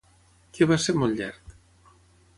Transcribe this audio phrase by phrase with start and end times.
[0.57, 1.55] Què va ser molt llarg?